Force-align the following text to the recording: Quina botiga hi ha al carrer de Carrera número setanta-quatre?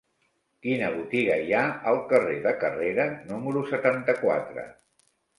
Quina 0.67 0.87
botiga 0.93 1.33
hi 1.49 1.51
ha 1.57 1.65
al 1.91 1.99
carrer 2.13 2.37
de 2.45 2.53
Carrera 2.63 3.05
número 3.33 3.61
setanta-quatre? 3.73 4.65